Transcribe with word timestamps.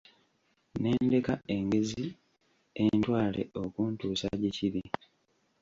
Ne 0.81 0.91
ndeka 1.05 1.33
engezi 1.55 2.05
entwale 2.85 3.41
okuntuusa 3.63 4.27
gye 4.39 4.49
kiri. 4.57 4.83